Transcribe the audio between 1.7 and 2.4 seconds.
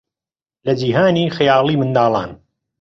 منداڵان